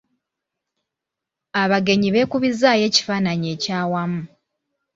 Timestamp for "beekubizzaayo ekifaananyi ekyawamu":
2.15-4.21